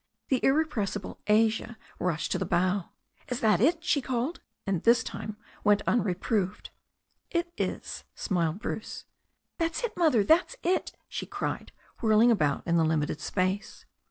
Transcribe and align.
The 0.29 0.43
irrepressible 0.43 1.19
Asia 1.27 1.77
rushed 1.99 2.31
to 2.31 2.39
the 2.39 2.43
bow. 2.45 2.89
"Is 3.27 3.39
that 3.41 3.61
it?" 3.61 3.83
she 3.83 4.01
called, 4.01 4.41
and 4.65 4.81
this 4.81 5.03
time 5.03 5.37
went 5.63 5.83
unreproved. 5.85 6.71
"It 7.29 7.53
is," 7.55 8.03
smiled 8.15 8.57
Bruce. 8.57 9.05
"That's 9.59 9.83
it. 9.83 9.95
Mother, 9.95 10.23
that's 10.23 10.55
it!" 10.63 10.93
she 11.07 11.27
cried, 11.27 11.71
whirling 11.99 12.31
about 12.31 12.65
in 12.65 12.77
the 12.77 12.83
limited 12.83 13.21
space. 13.21 13.85